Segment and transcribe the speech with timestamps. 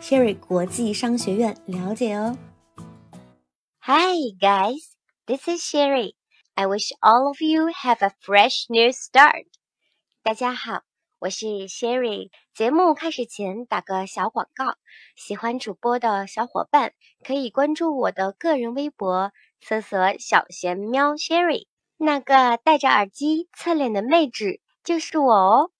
[0.00, 2.38] Sherry 国际商学院了解哦。
[3.80, 4.92] Hi guys,
[5.26, 6.14] this is Sherry.
[6.54, 9.46] I wish all of you have a fresh new start.
[10.22, 10.82] 大家好，
[11.18, 12.30] 我是 Sherry。
[12.54, 14.76] 节目开始前打个小广告，
[15.16, 16.92] 喜欢主播的小伙伴
[17.24, 21.66] 可以关注我的个人微博，搜索“小贤喵 Sherry”。
[21.96, 25.70] 那个戴着耳机侧脸的妹纸就是我哦。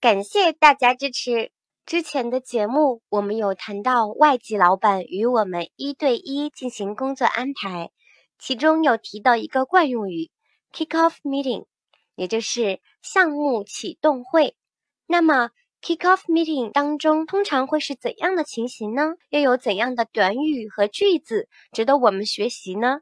[0.00, 1.52] 感谢大家支持。
[1.88, 7.92] 之前的节目，我们有谈到外籍老板与我们一对一进行工作安排，
[8.38, 10.30] 其中有提到一个惯用语
[10.70, 11.64] “kick-off meeting”，
[12.14, 14.54] 也就是项目启动会。
[15.06, 15.48] 那么
[15.80, 19.14] “kick-off meeting” 当中通常会是怎样的情形呢？
[19.30, 23.00] 又有怎样的短语和句子值得我们学习呢？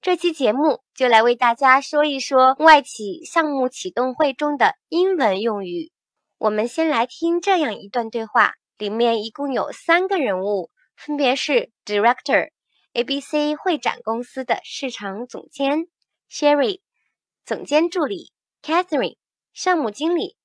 [0.00, 5.90] 这期节目就来为大家说一说外企项目启动会中的英文用语。
[6.39, 15.85] 我们先来听这样一段对话，里面一共有三个人物，分别是 Director，ABC 会展公司的市场总监；
[16.29, 16.81] Sherry，
[17.45, 19.17] 总监助理；Catherine，
[19.53, 20.35] 项目经理。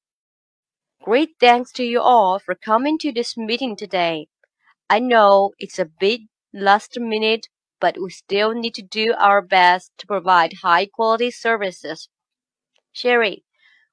[1.01, 4.29] Great thanks to you all for coming to this meeting today.
[4.87, 7.45] I know it's a bit last minute,
[7.81, 12.09] but we still need to do our best to provide high quality services.
[12.93, 13.45] Sherry,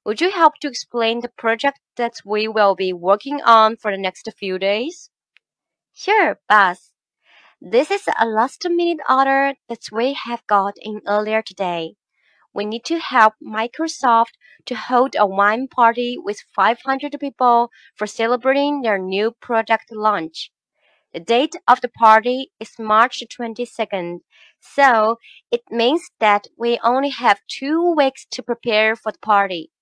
[0.04, 3.97] would you help to explain the project that we will be working on for the
[3.97, 5.09] next few days?
[5.93, 6.91] Sure, boss.
[7.61, 11.95] This is a last minute order that we have got in earlier today.
[12.53, 14.33] We need to help Microsoft
[14.65, 20.51] to hold a wine party with 500 people for celebrating their new product launch.
[21.13, 24.19] The date of the party is March 22nd,
[24.59, 25.17] so
[25.51, 29.72] it means that we only have two weeks to prepare for the party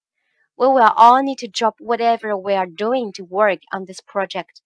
[0.57, 4.61] we will all need to drop whatever we are doing to work on this project.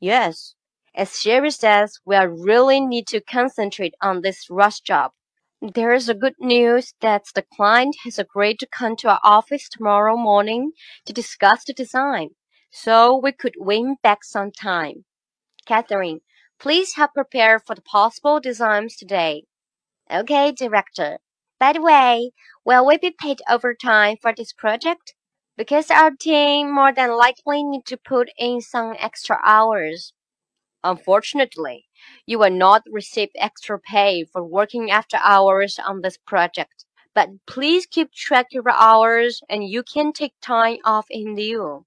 [0.00, 0.54] Yes,
[0.94, 5.12] as Sherry says, we really need to concentrate on this rush job.
[5.62, 9.68] There is a good news that the client has agreed to come to our office
[9.68, 10.72] tomorrow morning
[11.06, 12.30] to discuss the design,
[12.70, 15.04] so we could win back some time.
[15.66, 16.20] Catherine,
[16.58, 19.44] please help prepare for the possible designs today.
[20.10, 21.18] Okay, director.
[21.59, 22.31] By the way,
[22.65, 25.13] will we be paid overtime for this project?
[25.57, 30.13] Because our team more than likely need to put in some extra hours.
[30.83, 31.85] Unfortunately,
[32.25, 36.85] you will not receive extra pay for working after hours on this project.
[37.13, 41.85] But please keep track of your hours and you can take time off in lieu.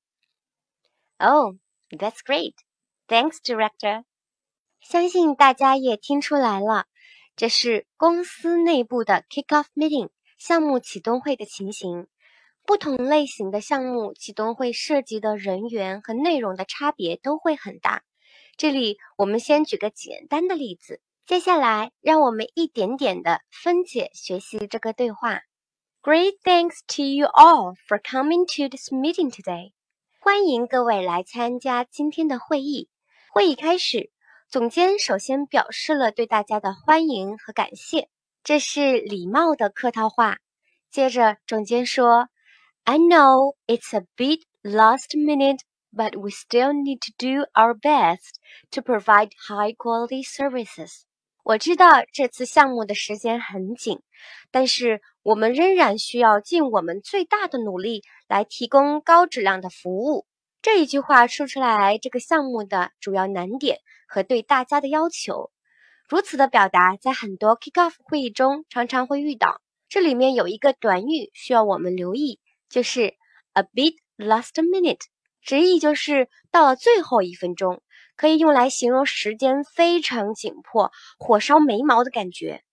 [1.19, 1.57] Oh,
[1.91, 2.55] that's great.
[3.09, 4.05] Thanks, Director.
[4.81, 6.85] 相信大家也听出来了，
[7.40, 12.08] 这是公司内部的 kick-off meeting 项目启动会的情形。
[12.66, 18.04] 不同类型的项目启动会涉及的人员和内容的差别都会很大。
[18.58, 25.44] 这里我们先举个简单的例子，接下来让我们一点点的分解学习这个对话。
[26.02, 29.72] Great thanks to you all for coming to this meeting today。
[30.20, 32.90] 欢迎各位来参加今天的会议。
[33.32, 34.12] 会议开始。
[34.52, 38.10] 总监首先表示了对大家的欢迎和感谢，
[38.44, 40.40] 这是礼貌的客套话。
[40.90, 42.30] 接着，总监说
[42.84, 45.60] ：“I know it's a bit last minute,
[45.94, 48.40] but we still need to do our best
[48.72, 51.02] to provide high quality services。”
[51.46, 54.02] 我知道这次项目的时间很紧，
[54.50, 60.26] 但是我们仍然需要尽我们最大的努力来提供高质量的服务。
[60.62, 63.80] 这一句话说出来，这个项目的主要难点。
[64.12, 65.52] 和对大家的要求，
[66.08, 69.62] 如此的表达在很多 kickoff 会议中常常会遇到。
[69.88, 72.40] 这里面有一个短语需要我们留意，
[72.70, 73.14] 就是
[73.54, 75.02] a bit last minute，
[75.44, 77.84] 直译就是到了最后一分钟，
[78.16, 82.64] 可以用来形容时间非常紧迫、火烧眉毛的感觉。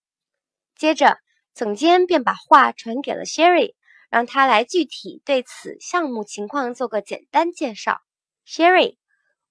[0.75, 1.19] 接着，
[1.53, 3.75] 总监便把话传给了 Sherry，
[4.09, 8.01] 让他来具体对此项目情况做个简单介绍。
[8.45, 8.97] Sherry。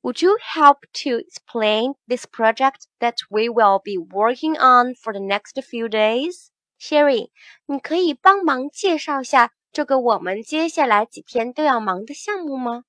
[0.02, 5.18] Would you help to explain this project that we will be working on for the
[5.18, 6.50] next few days?
[6.78, 7.30] Sherry，
[7.66, 12.84] 你可以帮忙介绍下这个我们接下来几天都要忙的项目吗？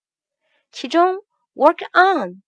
[0.71, 1.15] 其中
[1.55, 2.43] work on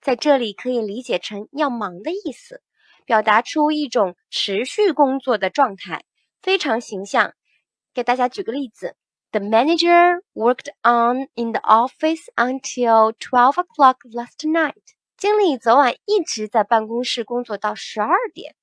[0.00, 2.60] 在这里可以理解成要忙的意思，
[3.04, 6.02] 表达出一种持续工作的状态，
[6.42, 7.34] 非常形象。
[7.98, 8.94] 给大家举个例子
[9.32, 14.76] ：The manager worked on in the office until twelve o'clock last night。
[15.16, 18.54] 经理昨晚一直在办公室工作到十二点。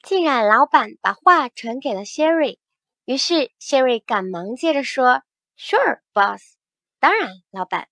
[0.00, 2.58] 既然老板把话传给了 Sherry，
[3.04, 5.22] 于是 Sherry 赶忙接着说
[5.58, 6.54] ：“Sure, boss。”
[7.00, 7.88] 当然，老板。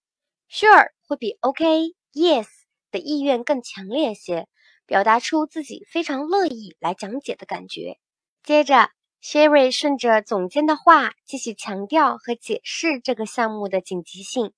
[0.48, 2.46] Sure 会比 OK、Yes
[2.92, 4.46] 的意愿更强烈些，
[4.86, 7.98] 表达出自己非常乐意来讲解的感觉。
[8.44, 8.90] 接着
[9.22, 14.52] ，Sherry 顺着总监的话继续强调和解释这个项目的紧急性。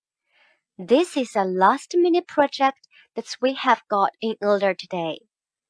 [0.76, 2.74] This is a last-minute project
[3.14, 5.26] that we have got in order today.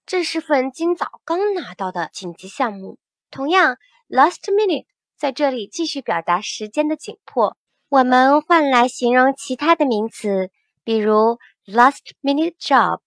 [0.06, 2.98] 这是份今早刚拿到的紧急项目。
[3.30, 3.76] 同样
[4.08, 4.86] ，last minute
[5.16, 7.56] 在这里继续表达时间的紧迫。
[7.88, 10.50] 我们换来形容其他的名词，
[10.84, 13.00] 比如 last minute job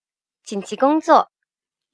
[0.43, 1.31] 紧急工作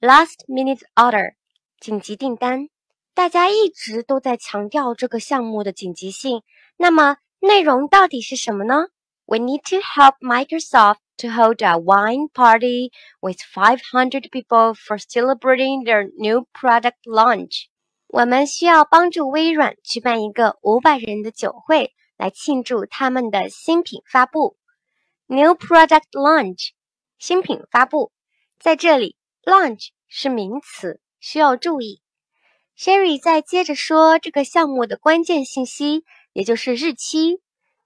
[0.00, 1.34] ，last minute order
[1.80, 2.68] 紧急订单。
[3.14, 6.42] 大家一直都在强调这个项目的紧急性。
[6.76, 8.88] 那么内容到底是什么呢
[9.24, 10.98] ？We need to help Microsoft.
[11.18, 12.90] to hold a wine party
[13.20, 17.66] with 500 people for celebrating their new product launch.
[18.08, 24.56] 我们需要帮助微软举办一个五百人的酒会，来庆祝他们的新品发布。
[25.26, 26.70] New product launch，
[27.18, 28.12] 新品发布，
[28.58, 32.02] 在这里 launch 是名词，需要注意。
[32.76, 37.40] Sherry 再接着说这个项目的关键信息，也就是日期。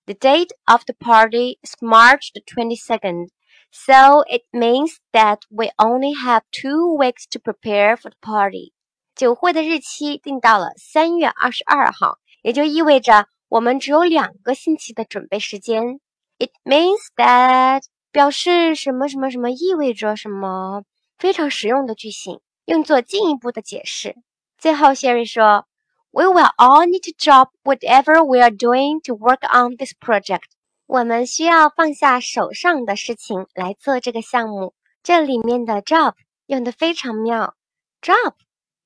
[0.07, 3.29] The date of the party is March the twenty-second,
[3.71, 8.73] so it means that we only have two weeks to prepare for the party.
[9.15, 16.01] 酒会的日期定到了三月二十二号，也就意味着我们只有两个星期的准备时间。
[16.39, 20.85] It means that 表示什么什么什么意味着什么，
[21.19, 24.17] 非常实用的句型，用作进一步的解释。
[24.59, 25.67] 最后，Sherry 说。
[26.11, 30.49] We will all need to drop whatever we are doing to work on this project.
[30.87, 34.75] 我们需要放下手上的事情来做这个项目。
[35.03, 36.15] 这里面的 drop
[36.47, 37.55] 用的非常妙。
[38.01, 38.35] drop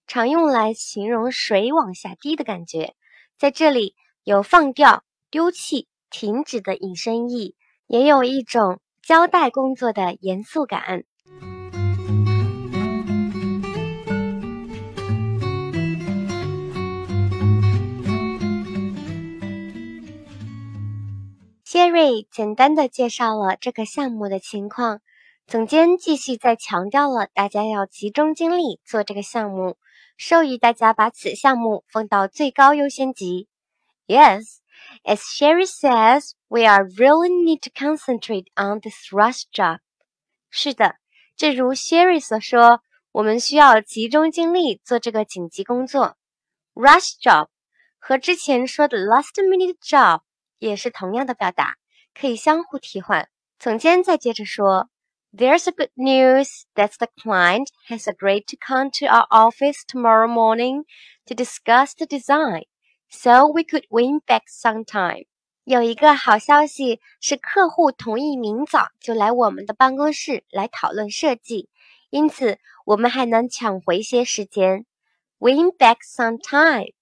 [0.08, 2.94] 常用来形容水往下滴的感觉，
[3.38, 7.54] 在这里有放掉、丢弃、停止的引申义，
[7.86, 11.04] 也有一种交代工作的严肃感。
[21.72, 25.00] 杰瑞简单的介绍了这个项目的情况，
[25.46, 29.78] 总监继续再强调了大家要集中精力做这个项目，
[30.18, 33.48] 授予大家把此项目放到最高优先级。
[34.06, 34.58] Yes,
[35.02, 39.78] as Sherry says, we are really need to concentrate on this rush job.
[40.50, 40.96] 是的，
[41.38, 42.82] 正如 Sherry 所说，
[43.12, 46.18] 我们需要集中精力做这个紧急工作。
[46.74, 47.46] Rush job
[47.98, 50.20] 和之前说的 last minute job。
[50.61, 51.75] 也是同样的表达，
[52.13, 53.29] 可以相互替换。
[53.59, 54.89] 总监再接着说：“
[55.35, 60.85] There's a good news that the client has agreed to come to our office tomorrow morning
[61.25, 62.63] to discuss the design,
[63.09, 65.25] so we could win back some time。”
[65.63, 71.69] 有一个好消息是，客户同意明早就来我们的办公室来讨论设计，
[72.09, 74.85] 因此我们还能抢回些时间。
[75.39, 76.93] Win back some time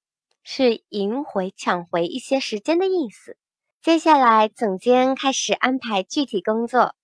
[0.44, 3.38] 是赢回、抢回一些时间的意思。
[3.82, 6.96] 接下来，总监开始安排具体工作。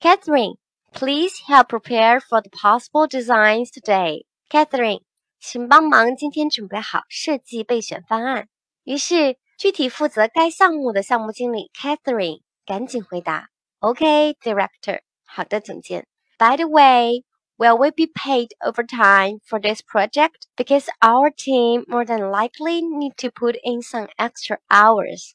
[0.00, 0.56] Catherine,
[0.92, 4.24] please help prepare for the possible designs today.
[4.48, 5.02] Catherine，
[5.40, 8.48] 请帮忙今天准备好设计备选方案。
[8.84, 16.06] 于是，具体负责该项目的项目经理 Catherine 赶紧回答：“OK, Director。”好的，总监。
[16.38, 17.24] By the way,
[17.56, 20.46] will we be paid overtime for this project?
[20.56, 25.32] Because our team more than likely need to put in some extra hours.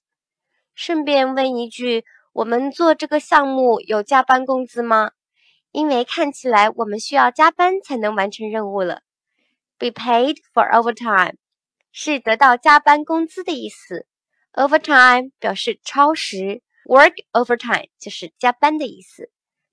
[0.74, 5.12] 顺便问一句，我们做这个项目有加班工资吗？
[5.70, 9.02] 因为看起来我们需要加班才能完成任务了。
[9.78, 11.36] Be paid for overtime
[11.92, 14.06] 是得到加班工资的意思。
[14.52, 19.30] Overtime 表示超时，work overtime 就是加班的意思。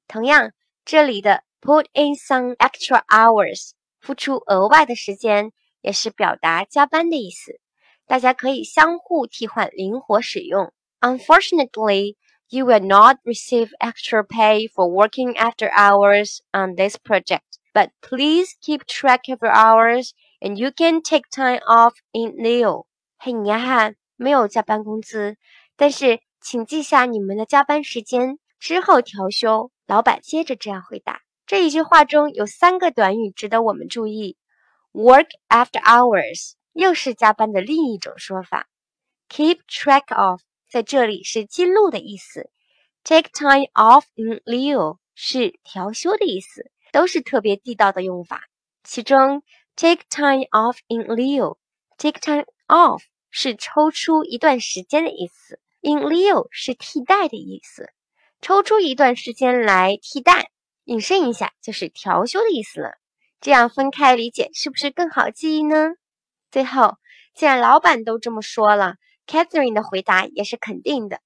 [0.08, 0.52] 同样，
[0.86, 5.52] 这里的 put in some extra hours 付出额外的时间，
[5.82, 7.60] 也是表达加班的意思。
[8.08, 10.74] 大家可以相互替换，灵活使用。
[11.01, 12.17] Unfortunately,
[12.49, 18.57] you will not receive extra pay for working after hours on this project, but please
[18.61, 22.87] keep track of your hours and you can take time off in lieu.
[23.19, 25.37] 很遗憾，没有加班工资，
[25.77, 29.71] 但是请记下你们的加班时间，之后调休。
[29.87, 31.21] 老板接着这样回答。
[31.47, 34.39] 这一句话中有三个短语值得我们注意：
[34.93, 38.63] work after hours 又是加班的另一种说法；
[39.29, 42.52] keep track of 在这里是记录的意思
[43.04, 48.44] ；take time off in lieu 是调休的意思，都是特别地道的用法。
[48.84, 49.42] 其中
[49.76, 57.90] ，take time off in lieu，take time off 是抽出一段时间的意思，in lieu 是替代的意思，
[58.40, 60.52] 抽出一段时间来替代。
[60.86, 62.92] 引申一下，就是调休的意思了。
[63.42, 65.94] 这样分开理解，是不是更好记忆呢？
[66.52, 66.98] 最后，
[67.34, 68.96] 既然老板都这么说了
[69.30, 71.20] ，Catherine 的回答也是肯定的。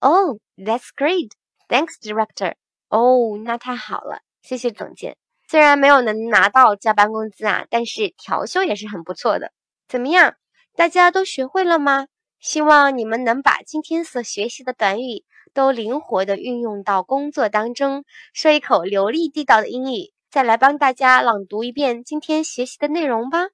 [0.00, 1.32] Oh, that's great.
[1.68, 2.54] Thanks, director.
[2.88, 5.16] 哦，那太好了，谢谢总监。
[5.46, 9.52] 虽然没有能拿到加班工资啊，但是调休也是很不错的。
[9.86, 10.36] 怎么样，
[10.74, 12.06] 大家都学会了吗？
[12.40, 15.24] 希望你们能把今天所学习的短语。
[15.52, 20.12] 都灵活的运用到工作当中，说一口流利地道的英语。
[20.28, 23.50] 再来帮大家朗读一遍今天学习的内容吧。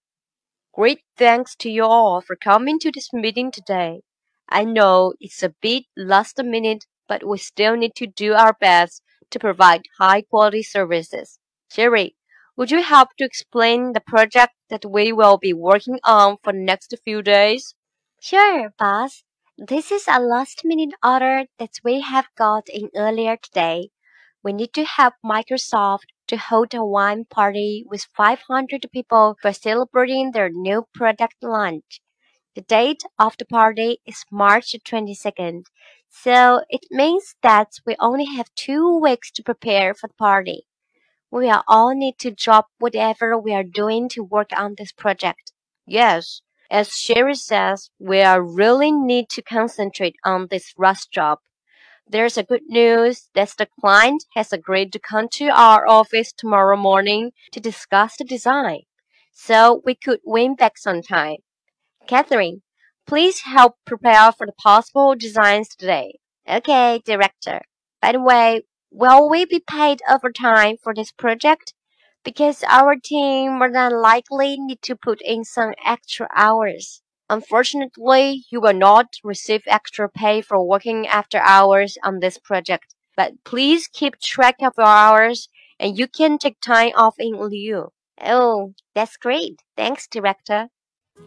[0.72, 4.02] Great thanks to you all for coming to this meeting today.
[4.48, 9.02] I know it's a bit last minute, but we still need to do our best
[9.30, 11.40] to provide high quality services.
[11.72, 12.14] Sherry,
[12.56, 16.60] would you help to explain the project that we will be working on for the
[16.60, 17.74] next few days?
[18.20, 19.24] Sure, boss.
[19.58, 23.90] This is a last minute order that we have got in earlier today.
[24.44, 30.30] We need to help Microsoft to hold a wine party with 500 people for celebrating
[30.30, 32.00] their new product launch.
[32.54, 35.64] The date of the party is March 22nd,
[36.08, 40.66] so it means that we only have two weeks to prepare for the party.
[41.30, 45.52] We all need to drop whatever we are doing to work on this project.
[45.86, 51.38] Yes, as Sherry says, we really need to concentrate on this rush job.
[52.10, 56.76] There's a good news that the client has agreed to come to our office tomorrow
[56.76, 58.80] morning to discuss the design,
[59.32, 61.36] so we could win back some time.
[62.08, 62.62] Catherine,
[63.06, 66.18] please help prepare for the possible designs today.
[66.48, 67.60] Okay, director.
[68.02, 71.74] By the way, will we be paid overtime for this project?
[72.24, 77.02] because our team more than likely need to put in some extra hours.
[77.29, 83.33] Unfortunately, you will not receive extra pay for working after hours on this project, but
[83.43, 85.47] please keep track of your hours
[85.79, 87.91] and you can take time off in lieu.
[88.21, 89.61] Oh, that's great.
[89.75, 90.69] Thanks, director.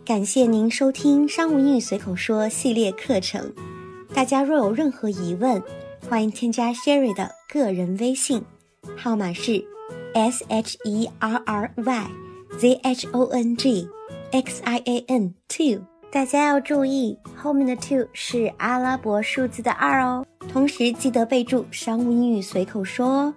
[0.04, 3.52] 感谢您收听《商务英语随口说》系列课程。
[4.14, 5.62] 大家若有任何疑问，
[6.08, 8.44] 欢迎添加 Sherry 的个人微信，
[8.96, 9.66] 号码是
[10.14, 12.10] S H E R R Y
[12.58, 13.88] Z H O N G
[14.30, 20.24] X I A N two， 大家要注意，后面的 two 是阿拉伯数字的二哦。
[20.48, 23.34] 同时记得备注“商务英语随口说”哦。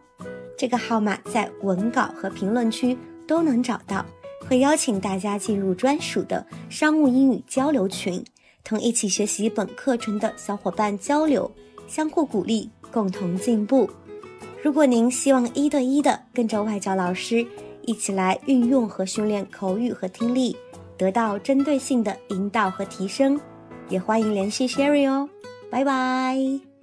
[0.59, 2.95] 这个号码在文稿和评论区
[3.26, 4.04] 都能找到，
[4.47, 8.23] 会邀请大家进入专属的商务英语交流群，
[8.62, 11.50] 同一起学习本课程的小伙伴交流，
[11.88, 13.88] 相互鼓励，共同进步。
[14.62, 17.47] 如果您希望一对一的跟着外教老师
[17.87, 20.54] 一起来运用和训练口语和听力，
[20.96, 23.40] 得到针对性的引导和提升，
[23.88, 25.28] 也欢迎联系 Sherry 哦。
[25.70, 26.75] 拜拜。